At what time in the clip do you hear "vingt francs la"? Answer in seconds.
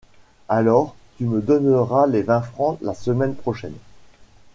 2.23-2.95